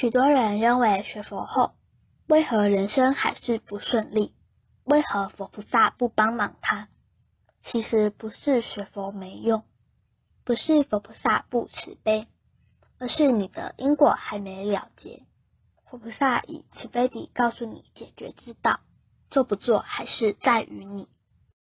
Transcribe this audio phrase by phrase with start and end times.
[0.00, 1.74] 许多人认为学佛后，
[2.26, 4.32] 为何人生还是不顺利？
[4.82, 6.88] 为何佛菩萨不帮忙他？
[7.60, 9.62] 其实不是学佛没用，
[10.42, 12.28] 不是佛菩萨不慈悲，
[12.98, 15.24] 而是你的因果还没了结。
[15.84, 18.80] 佛菩萨以慈悲地告诉你解决之道，
[19.30, 21.08] 做不做还是在于你。